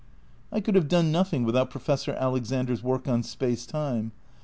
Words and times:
I 0.51 0.61
could 0.61 0.73
have 0.73 0.87
done 0.87 1.11
nothing 1.11 1.43
without 1.43 1.69
Professor 1.69 2.13
Alexander's 2.13 2.81
work 2.81 3.07
on 3.07 3.21
Space 3.21 3.67
Time. 3.67 4.13